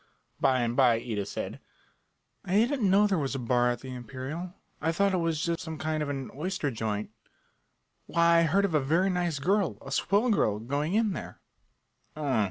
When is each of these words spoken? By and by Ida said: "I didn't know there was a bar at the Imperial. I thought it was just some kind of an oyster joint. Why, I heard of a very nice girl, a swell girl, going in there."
By 0.39 0.61
and 0.61 0.75
by 0.75 0.95
Ida 0.95 1.27
said: 1.27 1.59
"I 2.43 2.55
didn't 2.55 2.89
know 2.89 3.05
there 3.05 3.19
was 3.19 3.35
a 3.35 3.37
bar 3.37 3.69
at 3.69 3.81
the 3.81 3.93
Imperial. 3.93 4.55
I 4.81 4.91
thought 4.91 5.13
it 5.13 5.17
was 5.17 5.41
just 5.43 5.59
some 5.59 5.77
kind 5.77 6.01
of 6.01 6.09
an 6.09 6.31
oyster 6.33 6.71
joint. 6.71 7.11
Why, 8.07 8.39
I 8.39 8.43
heard 8.45 8.65
of 8.65 8.73
a 8.73 8.79
very 8.79 9.11
nice 9.11 9.37
girl, 9.37 9.77
a 9.79 9.91
swell 9.91 10.31
girl, 10.31 10.57
going 10.57 10.95
in 10.95 11.13
there." 11.13 11.39